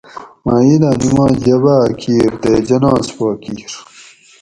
[0.45, 3.71] مہۤ عیداں نِماز جباۤ اۤ کِیر تے جناۤز پا کِیر